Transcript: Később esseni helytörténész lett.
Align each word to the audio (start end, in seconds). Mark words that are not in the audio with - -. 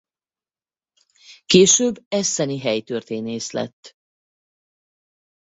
Később 1.45 2.05
esseni 2.09 2.59
helytörténész 2.59 3.51
lett. 3.51 3.97